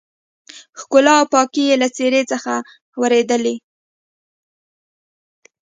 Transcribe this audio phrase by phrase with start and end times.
[0.79, 2.53] ښکلا او پاکي يې له څېرې څخه
[3.01, 3.55] ورېدلې.